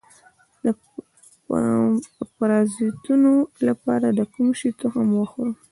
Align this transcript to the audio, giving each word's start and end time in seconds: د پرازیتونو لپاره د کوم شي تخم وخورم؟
د 2.19 2.21
پرازیتونو 2.37 3.31
لپاره 3.67 4.07
د 4.17 4.21
کوم 4.33 4.47
شي 4.59 4.69
تخم 4.81 5.07
وخورم؟ 5.15 5.53